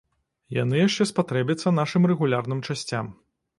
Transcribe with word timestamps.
Яны 0.55 0.79
яшчэ 0.87 1.03
спатрэбяцца 1.11 1.75
нашым 1.81 2.11
рэгулярным 2.15 2.67
часцям. 2.71 3.15